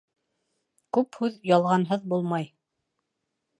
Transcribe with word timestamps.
Күп 0.99 1.19
һүҙ 1.19 1.37
ялғанһыҙ 1.51 2.09
булмай. 2.15 2.51